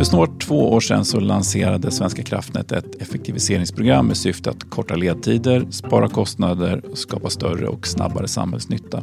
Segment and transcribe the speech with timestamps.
[0.00, 4.96] För snart två år sedan så lanserade Svenska kraftnät ett effektiviseringsprogram med syfte att korta
[4.96, 9.02] ledtider, spara kostnader och skapa större och snabbare samhällsnytta.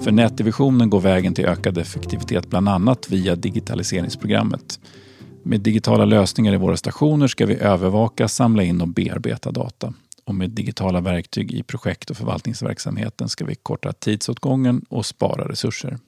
[0.00, 4.80] För nätdivisionen går vägen till ökad effektivitet bland annat via digitaliseringsprogrammet.
[5.42, 9.92] Med digitala lösningar i våra stationer ska vi övervaka, samla in och bearbeta data.
[10.24, 15.98] Och med digitala verktyg i projekt och förvaltningsverksamheten ska vi korta tidsåtgången och spara resurser.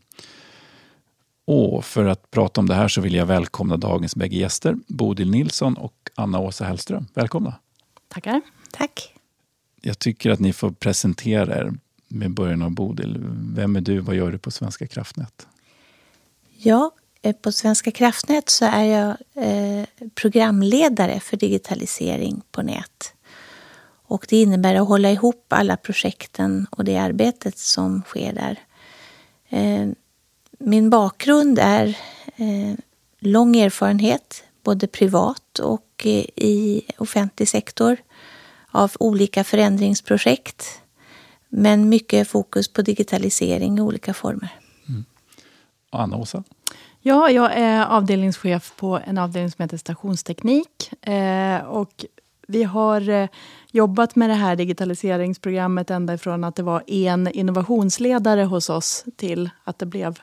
[1.45, 5.31] Och för att prata om det här så vill jag välkomna dagens bägge gäster, Bodil
[5.31, 7.07] Nilsson och Anna-Åsa Hellström.
[7.15, 7.55] Välkomna!
[8.09, 8.41] Tackar.
[8.73, 9.15] Tack.
[9.81, 11.73] Jag tycker att ni får presentera er
[12.09, 13.25] med början av Bodil.
[13.55, 13.99] Vem är du?
[13.99, 15.47] Vad gör du på Svenska kraftnät?
[16.57, 16.91] Ja,
[17.43, 23.15] på Svenska kraftnät så är jag eh, programledare för digitalisering på nät.
[24.07, 28.59] Och det innebär att hålla ihop alla projekten och det arbetet som sker där.
[29.49, 29.89] Eh,
[30.65, 31.97] min bakgrund är
[33.19, 37.97] lång erfarenhet, både privat och i offentlig sektor,
[38.71, 40.83] av olika förändringsprojekt
[41.49, 44.49] men mycket fokus på digitalisering i olika former.
[44.89, 45.05] Mm.
[45.91, 46.45] Anna-Åsa?
[47.01, 51.07] Ja, jag är avdelningschef på en avdelning som heter stationsteknik.
[51.07, 52.05] Eh, och
[52.49, 53.29] vi har eh,
[53.71, 59.51] jobbat med det här digitaliseringsprogrammet ända ifrån att det var en innovationsledare hos oss till
[59.65, 60.19] att det blev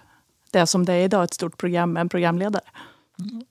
[0.52, 2.64] det som det är idag, ett stort program med en programledare.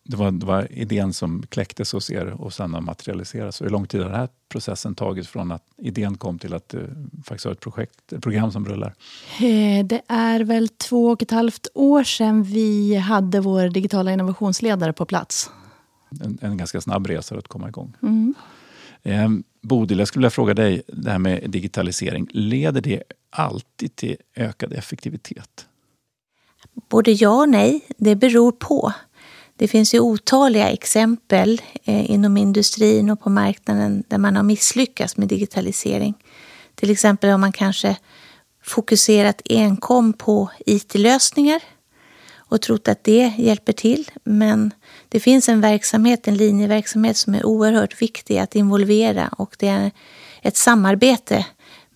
[0.05, 3.63] Det var, det var idén som kläcktes hos er och sen har materialiserats.
[3.63, 6.87] Hur lång tid har den här processen tagit från att idén kom till att det
[7.25, 8.95] faktiskt har ett, projekt, ett program som rullar?
[9.41, 14.93] Eh, det är väl två och ett halvt år sedan vi hade vår digitala innovationsledare
[14.93, 15.51] på plats.
[16.25, 17.95] En, en ganska snabb resa att komma igång.
[18.03, 18.35] Mm.
[19.03, 19.29] Eh,
[19.63, 24.73] Bodil, jag skulle vilja fråga dig, det här med digitalisering, leder det alltid till ökad
[24.73, 25.67] effektivitet?
[26.89, 27.81] Både ja och nej.
[27.97, 28.93] Det beror på.
[29.57, 35.17] Det finns ju otaliga exempel eh, inom industrin och på marknaden där man har misslyckats
[35.17, 36.15] med digitalisering.
[36.75, 37.97] Till exempel har man kanske
[38.63, 41.61] fokuserat enkom på IT-lösningar
[42.37, 44.11] och trott att det hjälper till.
[44.25, 44.71] Men
[45.09, 49.91] det finns en verksamhet, en linjeverksamhet som är oerhört viktig att involvera och det är
[50.43, 51.47] ett samarbete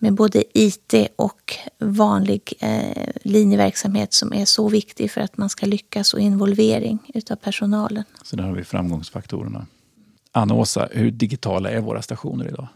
[0.03, 5.65] med både IT och vanlig eh, linjeverksamhet som är så viktig för att man ska
[5.65, 8.03] lyckas och involvering utav personalen.
[8.23, 9.65] Så där har vi framgångsfaktorerna.
[10.31, 12.67] Anna-Åsa, hur digitala är våra stationer idag?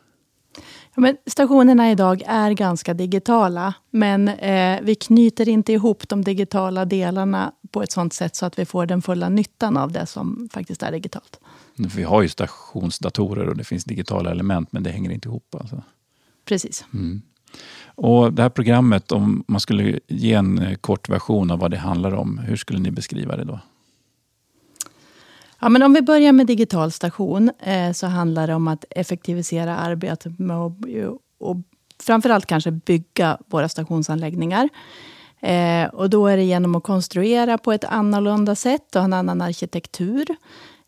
[0.95, 6.85] Ja, men stationerna idag är ganska digitala, men eh, vi knyter inte ihop de digitala
[6.85, 10.49] delarna på ett sånt sätt så att vi får den fulla nyttan av det som
[10.53, 11.39] faktiskt är digitalt.
[11.95, 15.55] Vi har ju stationsdatorer och det finns digitala element, men det hänger inte ihop.
[15.59, 15.83] Alltså.
[16.47, 16.85] Precis.
[16.93, 17.21] Mm.
[17.85, 21.77] Och Det här programmet, om man skulle ge en eh, kort version av vad det
[21.77, 23.59] handlar om, hur skulle ni beskriva det då?
[25.59, 29.77] Ja, men om vi börjar med digital station eh, så handlar det om att effektivisera
[29.77, 30.73] arbetet med att
[31.39, 31.57] och
[32.03, 34.69] framförallt kanske bygga våra stationsanläggningar.
[35.39, 39.41] Eh, och då är det genom att konstruera på ett annorlunda sätt och en annan
[39.41, 40.25] arkitektur.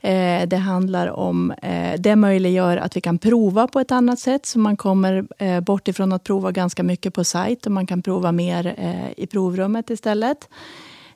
[0.01, 4.45] Eh, det handlar om, eh, det möjliggör att vi kan prova på ett annat sätt,
[4.45, 8.01] så man kommer eh, bort ifrån att prova ganska mycket på sajt och man kan
[8.01, 10.49] prova mer eh, i provrummet istället.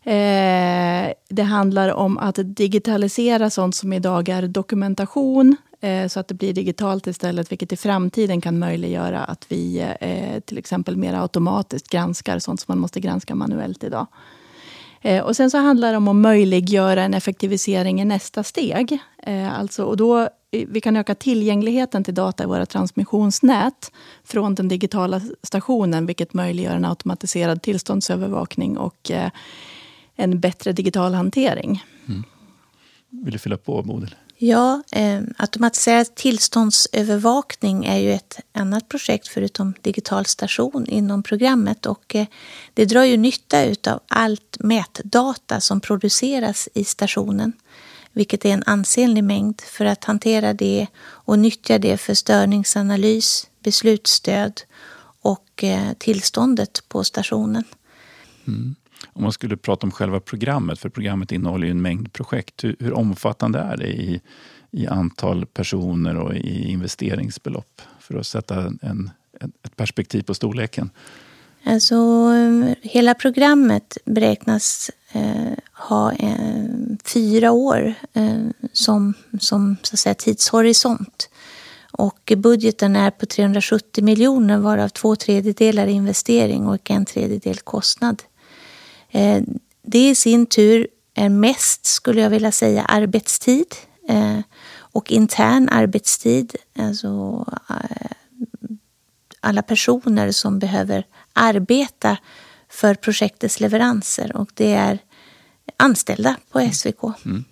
[0.04, 6.34] Eh, det handlar om att digitalisera sånt som idag är dokumentation, eh, så att det
[6.34, 9.86] blir digitalt istället, vilket i framtiden kan möjliggöra att vi
[10.46, 14.08] till exempel mer automatiskt granskar sånt som man måste granska manuellt idag.
[15.06, 19.00] Eh, och sen så handlar det om att möjliggöra en effektivisering i nästa steg.
[19.24, 20.28] Eh, alltså, och då, eh,
[20.68, 23.92] vi kan öka tillgängligheten till data i våra transmissionsnät
[24.24, 29.12] från den digitala stationen, vilket möjliggör en automatiserad tillståndsövervakning och
[30.16, 31.84] en bättre digital hantering.
[32.08, 32.24] Mm.
[33.10, 34.16] Vill du fylla på, Bodil?
[34.46, 42.16] Ja, eh, automatiserad tillståndsövervakning är ju ett annat projekt förutom digital station inom programmet och
[42.16, 42.26] eh,
[42.74, 47.54] det drar ju nytta av allt mätdata som produceras i stationen,
[48.12, 54.62] vilket är en ansenlig mängd för att hantera det och nyttja det för störningsanalys, beslutsstöd
[55.22, 57.64] och eh, tillståndet på stationen.
[58.48, 58.76] Mm.
[59.14, 62.64] Om man skulle prata om själva programmet, för programmet innehåller ju en mängd projekt.
[62.64, 64.22] Hur, hur omfattande är det i,
[64.72, 67.82] i antal personer och i investeringsbelopp?
[68.00, 69.12] För att sätta en,
[69.42, 70.90] ett perspektiv på storleken.
[71.66, 76.66] Alltså, um, hela programmet beräknas eh, ha eh,
[77.14, 78.40] fyra år eh,
[78.74, 81.30] som, som så att säga, tidshorisont.
[81.92, 88.24] Och budgeten är på 370 miljoner varav två tredjedelar investering och en tredjedel kostnad.
[89.14, 89.44] Eh,
[89.82, 93.76] det i sin tur är mest, skulle jag vilja säga, arbetstid
[94.10, 94.40] eh,
[94.76, 96.56] och intern arbetstid.
[96.80, 98.12] Alltså eh,
[99.40, 102.18] alla personer som behöver arbeta
[102.70, 105.00] för projektets leveranser och det är
[105.78, 107.04] anställda på SVK.
[107.26, 107.44] Mm.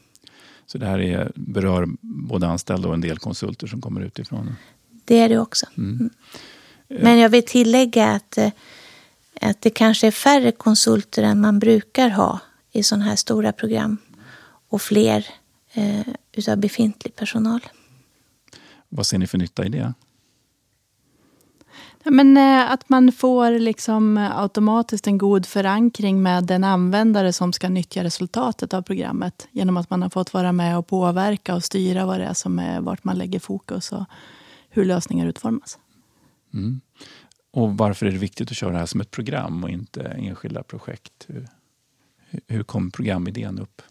[0.66, 4.56] Så det här är, berör både anställda och en del konsulter som kommer utifrån?
[5.06, 5.66] Det är det också.
[5.78, 5.90] Mm.
[5.90, 6.10] mm.
[7.04, 8.38] Men jag vill tillägga att,
[9.50, 12.40] att det kanske är färre konsulter än man brukar ha
[12.72, 13.98] i sådana här stora program
[14.70, 15.28] och fler
[15.74, 17.60] eh, utav befintlig personal.
[18.90, 19.94] Vad ser ni för nytta i det?
[22.04, 27.70] Men eh, att man får liksom automatiskt en god förankring med den användare som ska
[27.70, 29.48] nyttja resultatet av programmet.
[29.52, 32.60] Genom att man har fått vara med och påverka och styra vad det är som
[32.60, 34.06] är, vart man lägger fokus och
[34.70, 35.80] hur lösningar utformas.
[36.54, 36.82] Mm.
[37.52, 40.64] Och varför är det viktigt att köra det här som ett program och inte enskilda
[40.64, 41.26] projekt?
[41.28, 41.48] Hur,
[42.48, 43.82] hur kom programidén upp?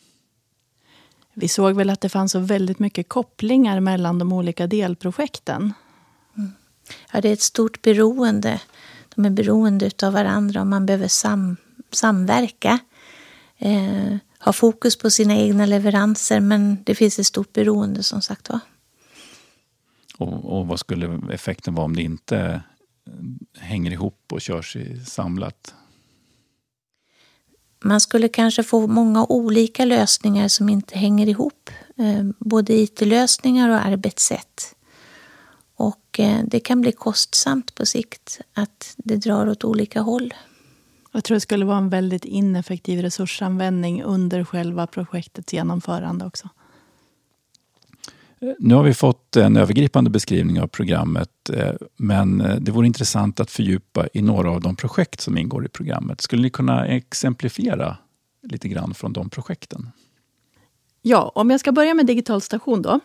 [1.34, 5.72] Vi såg väl att det fanns så väldigt mycket kopplingar mellan de olika delprojekten.
[6.36, 6.52] Mm.
[7.12, 8.60] Ja, det är ett stort beroende.
[9.14, 11.56] De är beroende av varandra och man behöver sam
[11.90, 12.78] samverka.
[13.58, 18.48] Eh, ha fokus på sina egna leveranser men det finns ett stort beroende som sagt
[18.48, 18.60] var.
[20.18, 22.62] Och, och vad skulle effekten vara om det inte
[23.58, 25.74] hänger ihop och körs i samlat?
[27.84, 31.70] Man skulle kanske få många olika lösningar som inte hänger ihop.
[31.96, 34.74] Eh, både IT-lösningar och arbetssätt.
[35.74, 40.34] Och eh, det kan bli kostsamt på sikt att det drar åt olika håll.
[41.12, 46.48] Jag tror det skulle vara en väldigt ineffektiv resursanvändning under själva projektets genomförande också.
[48.58, 53.40] Nu har vi fått en övergripande beskrivning av programmet eh, men eh, det vore intressant
[53.40, 56.20] att fördjupa i några av de projekt som ingår i programmet.
[56.20, 57.96] Skulle ni kunna exemplifiera
[58.42, 59.90] lite grann från de projekten?
[61.02, 63.00] Ja, om jag ska börja med digital station då.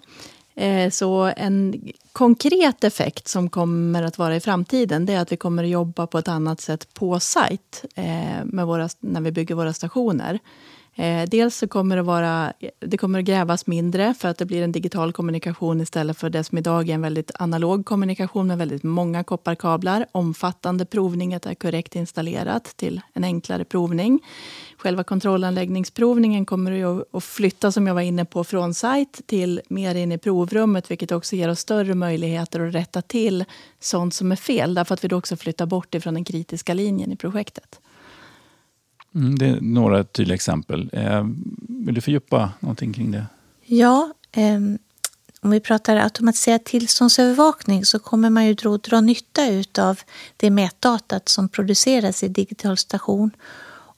[0.55, 5.37] Eh, så en konkret effekt som kommer att vara i framtiden det är att vi
[5.37, 7.85] kommer att jobba på ett annat sätt på sajt
[8.43, 10.39] med våra, när vi bygger våra stationer.
[10.97, 14.61] Eh, dels så kommer det, vara, det kommer att grävas mindre för att det blir
[14.61, 18.83] en digital kommunikation istället för det som idag är en väldigt analog kommunikation med väldigt
[18.83, 20.05] många kopparkablar.
[20.11, 24.19] Omfattande provning att det är korrekt installerat till en enklare provning.
[24.77, 29.95] Själva kontrollanläggningsprovningen kommer ju att flytta, som jag var inne på, från sajt till mer
[29.95, 33.45] in i provrummet, vilket också ger oss större möjligheter att rätta till
[33.79, 37.11] sånt som är fel, därför att vi då också flyttar bort ifrån den kritiska linjen
[37.11, 37.79] i projektet.
[39.15, 40.89] Mm, det är några tydliga exempel.
[40.93, 41.25] Eh,
[41.69, 43.25] vill du fördjupa någonting kring det?
[43.65, 44.59] Ja, eh,
[45.41, 49.41] om vi pratar automatiserad tillståndsövervakning så kommer man ju dra, dra nytta
[49.79, 49.99] av
[50.37, 53.31] det mätdatat som produceras i digital station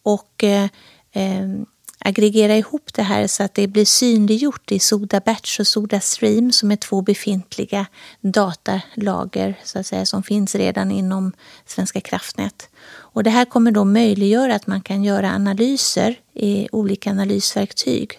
[0.04, 0.70] och eh,
[1.12, 1.66] ehm,
[2.00, 6.52] aggregera ihop det här så att det blir synliggjort i Soda Batch och Soda Stream
[6.52, 7.86] som är två befintliga
[8.22, 11.32] datalager så att säga, som finns redan inom
[11.66, 12.70] Svenska kraftnät.
[12.90, 18.12] Och det här kommer då möjliggöra att man kan göra analyser i olika analysverktyg,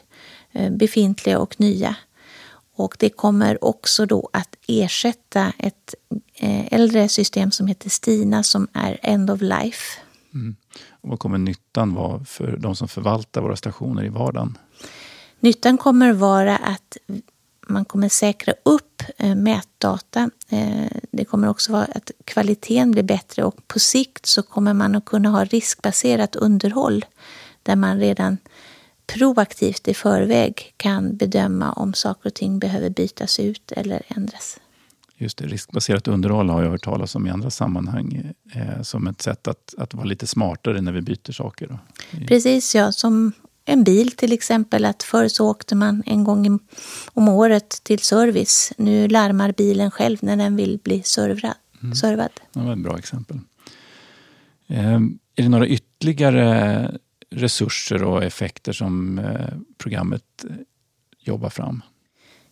[0.52, 1.96] eh, befintliga och nya.
[2.76, 5.94] Och det kommer också då att ersätta ett
[6.34, 10.00] eh, äldre system som heter Stina som är End of Life.
[10.34, 10.56] Mm.
[10.90, 14.58] Och vad kommer nyttan vara för de som förvaltar våra stationer i vardagen?
[15.40, 16.96] Nyttan kommer vara att
[17.68, 20.30] man kommer säkra upp eh, mätdata.
[20.48, 24.94] Eh, det kommer också vara att kvaliteten blir bättre och på sikt så kommer man
[24.94, 27.04] att kunna ha riskbaserat underhåll
[27.62, 28.38] där man redan
[29.06, 34.60] proaktivt i förväg kan bedöma om saker och ting behöver bytas ut eller ändras.
[35.20, 39.22] Just det, riskbaserat underhåll har jag hört talas om i andra sammanhang eh, som ett
[39.22, 41.66] sätt att, att vara lite smartare när vi byter saker.
[41.66, 41.78] Då.
[42.26, 42.92] Precis, ja.
[42.92, 43.32] Som
[43.64, 44.84] en bil till exempel.
[44.84, 46.58] Att förr så åkte man en gång
[47.06, 48.72] om året till service.
[48.76, 51.54] Nu larmar bilen själv när den vill bli servrad.
[51.82, 51.94] Mm.
[51.94, 52.30] servad.
[52.52, 53.38] Det var ett bra exempel.
[54.66, 55.00] Eh,
[55.34, 56.98] är det några ytterligare
[57.30, 60.56] resurser och effekter som eh, programmet eh,
[61.20, 61.82] jobbar fram?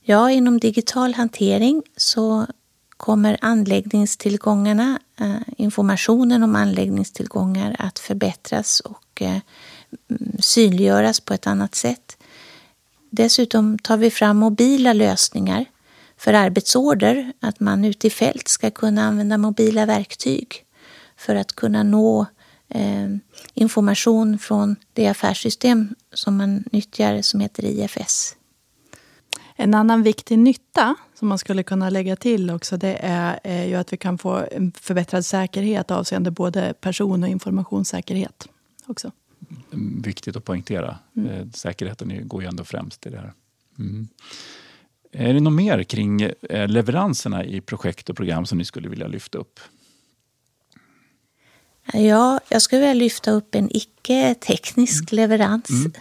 [0.09, 2.47] Ja, inom digital hantering så
[2.97, 9.39] kommer anläggningstillgångarna, eh, informationen om anläggningstillgångar att förbättras och eh,
[10.11, 12.17] mm, synliggöras på ett annat sätt.
[13.11, 15.65] Dessutom tar vi fram mobila lösningar
[16.17, 20.65] för arbetsorder, att man ute i fält ska kunna använda mobila verktyg
[21.17, 22.27] för att kunna nå
[22.69, 23.09] eh,
[23.55, 28.37] information från det affärssystem som man nyttjar som heter IFS.
[29.59, 33.75] En annan viktig nytta som man skulle kunna lägga till också det är, är ju
[33.75, 38.49] att vi kan få en förbättrad säkerhet avseende både person och informationssäkerhet.
[38.87, 39.13] också.
[40.05, 40.99] viktigt att poängtera.
[41.17, 41.31] Mm.
[41.31, 43.33] Eh, säkerheten går ju ändå främst i det här.
[43.79, 44.09] Mm.
[45.13, 49.07] Är det något mer kring eh, leveranserna i projekt och program som ni skulle vilja
[49.07, 49.61] lyfta upp?
[51.93, 55.17] Ja, jag skulle vilja lyfta upp en icke-teknisk mm.
[55.17, 55.71] leverans.
[55.71, 55.93] Mm.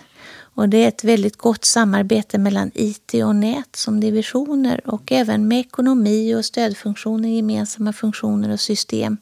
[0.55, 5.47] Och det är ett väldigt gott samarbete mellan IT och nät som divisioner och även
[5.47, 9.17] med ekonomi och stödfunktioner, gemensamma funktioner och system.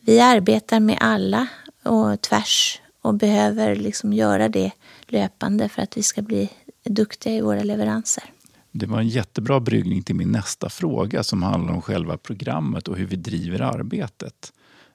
[0.00, 1.48] Vi arbetar med alla
[1.82, 4.72] och tvärs och behöver liksom göra det
[5.06, 6.50] löpande för att vi ska bli
[6.84, 8.24] duktiga i våra leveranser.
[8.72, 12.96] Det var en jättebra bryggning till min nästa fråga som handlar om själva programmet och
[12.96, 14.52] hur vi driver arbetet.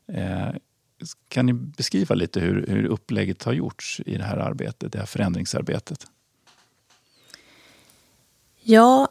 [0.07, 0.49] Eh,
[1.27, 5.05] kan ni beskriva lite hur, hur upplägget har gjorts i det här arbetet, det här
[5.05, 6.07] förändringsarbetet?
[8.61, 9.07] Ja,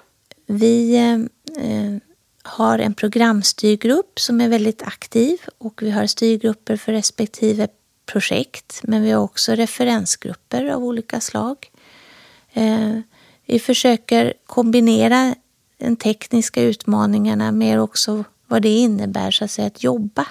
[0.46, 1.96] vi eh,
[2.42, 7.68] har en programstyrgrupp som är väldigt aktiv och vi har styrgrupper för respektive
[8.06, 11.70] projekt, men vi har också referensgrupper av olika slag.
[12.52, 12.99] Eh,
[13.46, 15.34] vi försöker kombinera
[15.78, 20.26] de tekniska utmaningarna med också vad det innebär så att, säga, att jobba.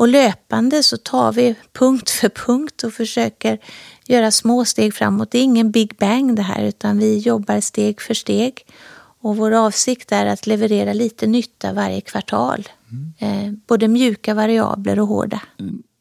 [0.00, 3.58] Och löpande så tar vi punkt för punkt och försöker
[4.06, 5.30] göra små steg framåt.
[5.30, 8.66] Det är ingen big bang det här utan vi jobbar steg för steg.
[9.20, 12.68] Och vår avsikt är att leverera lite nytta varje kvartal.
[12.90, 13.46] Mm.
[13.46, 15.42] Eh, både mjuka variabler och hårda.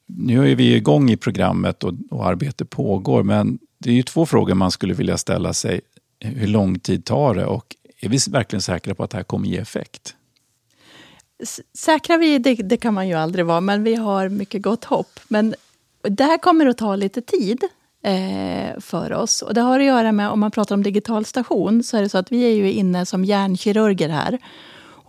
[0.05, 4.25] Nu är vi igång i programmet och, och arbetet pågår, men det är ju två
[4.25, 5.81] frågor man skulle vilja ställa sig.
[6.19, 9.47] Hur lång tid tar det och är vi verkligen säkra på att det här kommer
[9.47, 10.15] ge effekt?
[11.77, 15.19] Säkra vi, det, det kan man ju aldrig vara, men vi har mycket gott hopp.
[15.27, 15.55] Men
[16.01, 17.63] det här kommer att ta lite tid
[18.03, 19.41] eh, för oss.
[19.41, 22.09] Och det har att göra med, om man pratar om digital station, så är det
[22.09, 24.39] så att vi är ju inne som hjärnkirurger här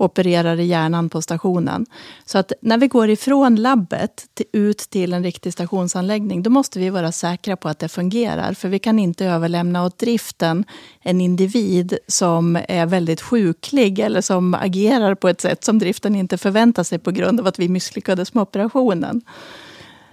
[0.00, 1.86] opererar i hjärnan på stationen.
[2.24, 6.78] Så att när vi går ifrån labbet till, ut till en riktig stationsanläggning, då måste
[6.78, 8.54] vi vara säkra på att det fungerar.
[8.54, 10.64] För vi kan inte överlämna åt driften
[11.00, 16.38] en individ som är väldigt sjuklig eller som agerar på ett sätt som driften inte
[16.38, 19.22] förväntar sig på grund av att vi misslyckades med operationen.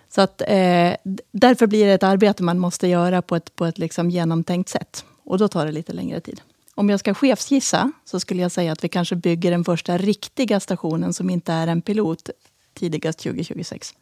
[0.10, 0.94] Så att, eh,
[1.32, 5.06] därför blir det ett arbete man måste göra på ett, på ett liksom genomtänkt sätt.
[5.24, 6.42] Och då tar det lite längre tid.
[6.78, 10.60] Om jag ska chefsgissa så skulle jag säga att vi kanske bygger den första riktiga
[10.60, 12.30] stationen som inte är en pilot
[12.74, 13.94] tidigast 2026.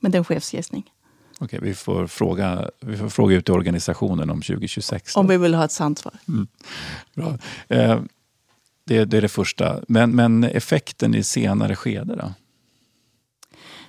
[0.00, 0.90] Men det är en chefsgissning.
[1.40, 5.14] Okej, vi får fråga, vi får fråga ut i organisationen om 2026.
[5.14, 5.20] Då.
[5.20, 6.14] Om vi vill ha ett sant svar.
[6.28, 6.48] Mm.
[7.14, 7.38] Bra.
[7.68, 8.00] Eh,
[8.86, 9.80] det, det, är det första.
[9.88, 12.32] Men, men effekten i senare skede då?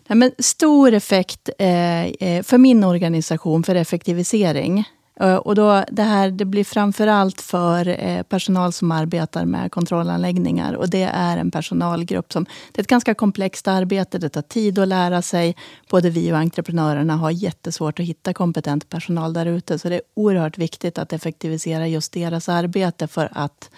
[0.08, 4.86] Nej, men stor effekt eh, eh för min organisation för effektivisering
[5.22, 9.72] Eh, och då, det, här, det blir framför allt för eh, personal som arbetar med
[9.72, 10.74] kontrollanläggningar.
[10.74, 12.46] Och det är en personalgrupp som...
[12.72, 15.56] Det är ett ganska komplext arbete, det tar tid att lära sig.
[15.90, 19.80] Både vi och entreprenörerna har jättesvårt att hitta kompetent personal där ute.
[19.80, 23.70] Så det är oerhört viktigt att effektivisera just deras arbete för att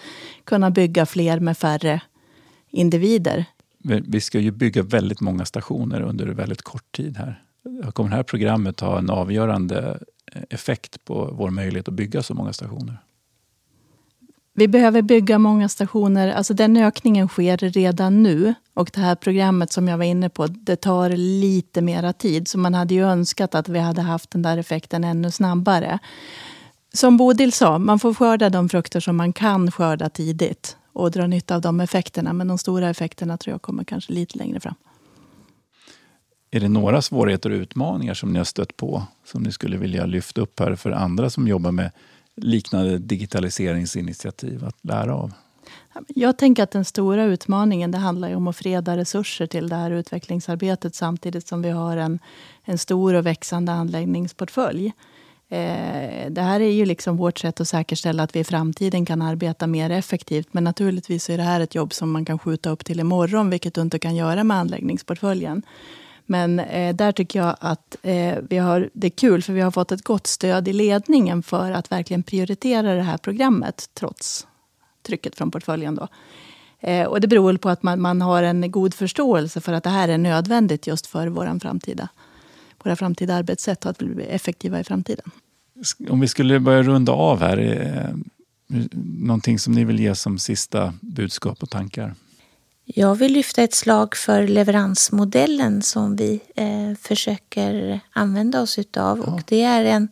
[0.44, 2.00] kunna bygga fler med färre
[2.70, 3.44] individer.
[4.06, 7.42] Vi ska ju bygga väldigt många stationer under väldigt kort tid här.
[7.92, 9.98] Kommer det här programmet ha en avgörande
[10.50, 12.98] effekt på vår möjlighet att bygga så många stationer?
[14.56, 16.28] Vi behöver bygga många stationer.
[16.32, 18.54] Alltså den ökningen sker redan nu.
[18.74, 22.48] Och det här programmet som jag var inne på, det tar lite mera tid.
[22.48, 25.98] Så man hade ju önskat att vi hade haft den där effekten ännu snabbare.
[26.92, 31.26] Som Bodil sa, man får skörda de frukter som man kan skörda tidigt och dra
[31.26, 32.32] nytta av de effekterna.
[32.32, 34.74] Men de stora effekterna tror jag kommer kanske lite längre fram.
[36.54, 40.06] Är det några svårigheter och utmaningar som ni har stött på som ni skulle vilja
[40.06, 41.90] lyfta upp här för andra som jobbar med
[42.36, 45.32] liknande digitaliseringsinitiativ att lära av?
[46.08, 49.90] Jag tänker att den stora utmaningen det handlar om att freda resurser till det här
[49.90, 52.18] utvecklingsarbetet samtidigt som vi har en,
[52.64, 54.92] en stor och växande anläggningsportfölj.
[55.48, 59.22] Eh, det här är ju liksom vårt sätt att säkerställa att vi i framtiden kan
[59.22, 60.48] arbeta mer effektivt.
[60.50, 63.74] Men naturligtvis är det här ett jobb som man kan skjuta upp till imorgon, vilket
[63.74, 65.62] du inte kan göra med anläggningsportföljen.
[66.26, 69.70] Men eh, där tycker jag att eh, vi har, det är kul, för vi har
[69.70, 74.46] fått ett gott stöd i ledningen för att verkligen prioritera det här programmet, trots
[75.02, 75.94] trycket från portföljen.
[75.94, 76.08] Då.
[76.80, 79.90] Eh, och det beror på att man, man har en god förståelse för att det
[79.90, 82.08] här är nödvändigt just för våran framtida,
[82.84, 85.30] våra framtida arbetssätt och att bli effektiva i framtiden.
[86.08, 88.16] Om vi skulle börja runda av här, eh,
[89.20, 92.14] någonting som ni vill ge som sista budskap och tankar?
[92.84, 99.18] Jag vill lyfta ett slag för leveransmodellen som vi eh, försöker använda oss utav.
[99.26, 99.32] Ja.
[99.32, 100.08] Och det är en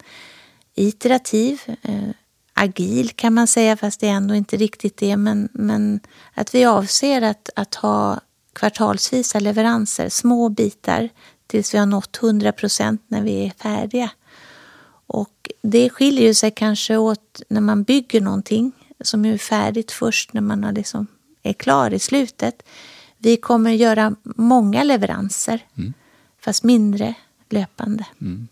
[0.75, 2.09] iterativ, eh,
[2.55, 5.17] agil kan man säga, fast det är ändå inte riktigt det.
[5.17, 6.01] Men, men
[6.35, 8.21] att vi avser att, att ha
[8.53, 11.09] kvartalsvisa leveranser, små bitar,
[11.47, 14.11] tills vi har nått 100 procent när vi är färdiga.
[15.07, 20.41] Och det skiljer sig kanske åt när man bygger någonting som är färdigt först när
[20.41, 21.07] man har liksom
[21.43, 22.63] är klar i slutet.
[23.19, 25.93] Vi kommer göra många leveranser, mm.
[26.41, 27.15] fast mindre
[27.51, 28.07] löpande.
[28.21, 28.49] Mm.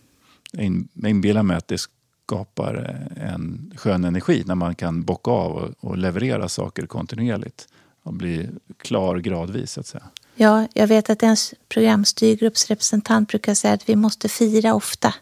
[0.52, 2.74] Jag inbillar mig att det skapar
[3.16, 7.68] en skön energi när man kan bocka av och, och leverera saker kontinuerligt
[8.02, 9.72] och bli klar gradvis.
[9.72, 10.04] Så att säga.
[10.34, 15.14] Ja, jag vet att ens programstyrgruppsrepresentant brukar säga att vi måste fira ofta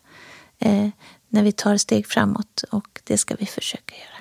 [0.59, 0.89] eh,
[1.29, 4.19] när vi tar steg framåt och det ska vi försöka göra.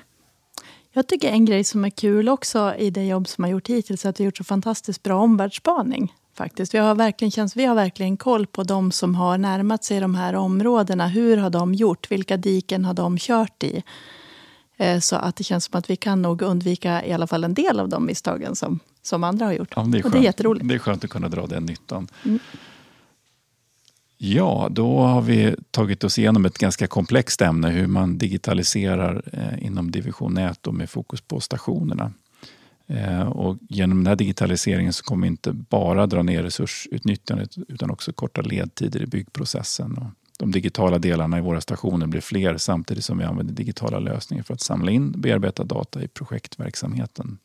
[0.98, 4.04] Jag tycker en grej som är kul också i det jobb som har gjort hittills
[4.04, 6.14] är att vi har gjort så fantastiskt bra omvärldsspaning.
[6.34, 6.74] Faktiskt.
[6.74, 10.14] Vi, har verkligen, känns, vi har verkligen koll på de som har närmat sig de
[10.14, 11.06] här områdena.
[11.08, 12.10] Hur har de gjort?
[12.10, 13.82] Vilka diken har de kört i?
[14.76, 17.54] Eh, så att det känns som att vi kan nog undvika i alla fall en
[17.54, 19.72] del av de misstagen som, som andra har gjort.
[19.76, 20.68] Ja, det är och det är jätteroligt.
[20.68, 22.08] Det är skönt att kunna dra den nyttan.
[22.24, 22.38] Mm.
[24.20, 29.66] Ja, då har vi tagit oss igenom ett ganska komplext ämne, hur man digitaliserar eh,
[29.66, 32.12] inom division nät och med fokus på stationerna.
[32.86, 37.90] Eh, och genom den här digitaliseringen så kommer vi inte bara dra ner resursutnyttjandet utan
[37.90, 39.98] också korta ledtider i byggprocessen.
[39.98, 40.06] Och
[40.38, 44.54] de digitala delarna i våra stationer blir fler samtidigt som vi använder digitala lösningar för
[44.54, 47.38] att samla in och bearbeta data i projektverksamheten.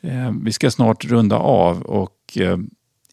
[0.00, 2.38] Eh, vi ska snart runda av och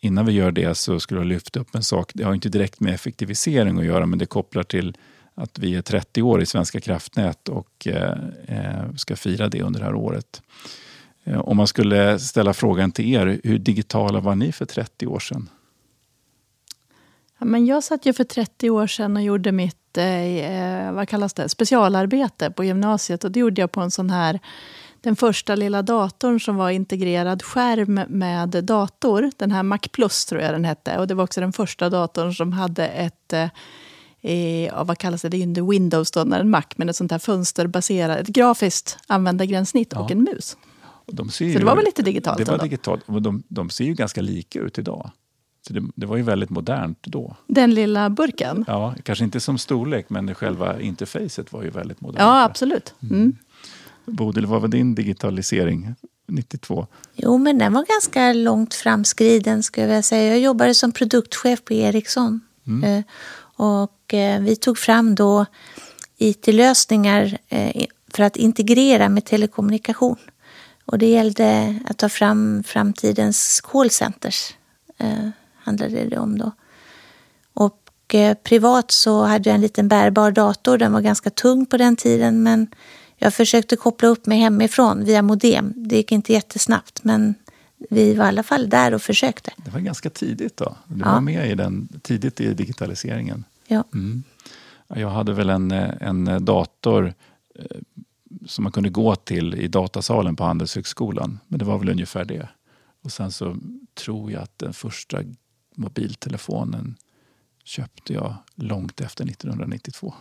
[0.03, 2.12] innan vi gör det så skulle jag lyfta upp en sak.
[2.13, 4.98] Det har inte direkt med effektivisering att göra men det kopplar till
[5.36, 8.17] att vi är 30 år i Svenska kraftnät och eh,
[8.48, 10.41] eh, ska fira det under det här året.
[11.24, 15.19] Eh, om man skulle ställa frågan till er, hur digitala var ni för 30 år
[15.19, 15.50] sedan?
[17.38, 21.10] Ja, men jag satt ju för 30 år sedan och gjorde mitt eh, eh, vad
[21.10, 21.50] kallas det?
[21.50, 23.24] specialarbete på gymnasiet.
[23.24, 24.39] Och det gjorde jag på en sån här
[25.03, 29.31] den första lilla datorn som var integrerad skärm med dator.
[29.38, 30.98] Den här Mac Plus tror jag den hette.
[30.98, 33.33] Och det var också den första datorn som hade ett
[34.22, 35.29] eh, vad kallas det?
[35.29, 38.27] Det är ju inte Windows då, när en Mac, men ett sånt här fönsterbaserat, ett
[38.27, 40.00] grafiskt användargränssnitt ja.
[40.00, 40.57] och en mus.
[41.05, 42.37] De så det var väl lite digitalt?
[42.37, 42.63] Det var ändå.
[42.63, 43.03] digitalt.
[43.07, 45.11] de, de ser ju ganska lika ut idag.
[45.68, 47.35] Så det, det, var ju väldigt modernt då.
[47.48, 48.66] Den lilla burken?
[48.68, 52.20] Ja, kanske inte som storlek men själva interfacet var ju väldigt modernt.
[52.20, 52.94] Ja, absolut.
[53.01, 53.16] Mm.
[53.16, 53.35] Mm.
[54.05, 55.96] Bodil, vad var din digitalisering
[56.27, 56.87] 92?
[57.16, 60.29] Jo, men den var ganska långt framskriden ska jag säga.
[60.29, 62.42] Jag jobbade som produktchef på Ericsson.
[62.68, 62.83] Mm.
[62.83, 63.03] Eh,
[63.55, 65.46] och eh, vi tog fram då
[66.18, 70.18] IT-lösningar eh, för att integrera med telekommunikation.
[70.85, 74.53] Och det gällde att ta fram framtidens callcenters
[75.63, 76.51] handlade det om då.
[77.53, 80.77] Och eh, privat så hade jag en liten bärbar dator.
[80.77, 82.68] Den var ganska tung på den tiden men
[83.24, 85.74] jag försökte koppla upp mig hemifrån via modem.
[85.75, 87.36] Det gick inte jättesnabbt men
[87.90, 89.51] vi var i alla fall där och försökte.
[89.57, 90.75] Det var ganska tidigt då?
[90.88, 91.12] Du ja.
[91.12, 93.44] var med i den, tidigt i digitaliseringen?
[93.68, 93.83] Ja.
[93.94, 94.24] Mm.
[94.88, 97.14] Jag hade väl en, en dator
[97.55, 97.66] eh,
[98.46, 101.40] som man kunde gå till i datasalen på Handelshögskolan.
[101.48, 102.48] Men det var väl ungefär det.
[103.03, 103.57] Och sen så
[103.94, 105.20] tror jag att den första
[105.75, 106.96] mobiltelefonen
[107.64, 110.14] köpte jag långt efter 1992.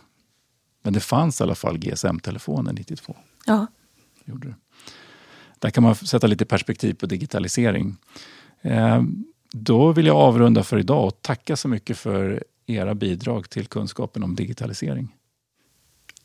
[0.83, 3.15] Men det fanns i alla fall GSM-telefoner 92.
[3.45, 3.67] Ja.
[4.25, 4.55] Gjorde det.
[5.59, 7.95] Där kan man sätta lite perspektiv på digitalisering.
[8.61, 9.03] Eh,
[9.51, 14.23] då vill jag avrunda för idag och tacka så mycket för era bidrag till kunskapen
[14.23, 15.07] om digitalisering.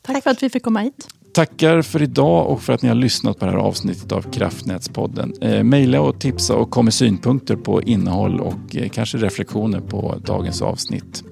[0.01, 1.07] Tack, för att vi fick komma hit.
[1.33, 5.33] Tackar för idag och för att ni har lyssnat på det här avsnittet av Kraftnätspodden.
[5.41, 10.15] Eh, maila och tipsa och kom med synpunkter på innehåll och eh, kanske reflektioner på
[10.25, 11.23] dagens avsnitt.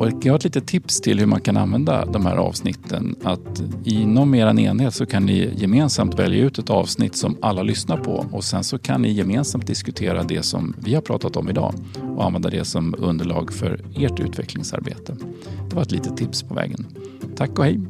[0.00, 3.16] Och jag har ett litet tips till hur man kan använda de här avsnitten.
[3.22, 7.96] Att inom er enhet så kan ni gemensamt välja ut ett avsnitt som alla lyssnar
[7.96, 11.74] på och sen så kan ni gemensamt diskutera det som vi har pratat om idag
[12.16, 15.16] och använda det som underlag för ert utvecklingsarbete.
[15.70, 16.86] Det var ett litet tips på vägen.
[17.36, 17.80] Tack och hej!